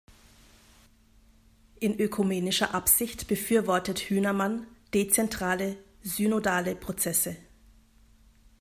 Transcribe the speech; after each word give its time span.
In 1.79 1.99
ökumenischer 2.01 2.73
Absicht 2.73 3.27
befürwortet 3.27 3.99
Hünermann 3.99 4.65
dezentrale, 4.95 5.77
synodale 6.01 6.75
Prozesse. 6.75 7.37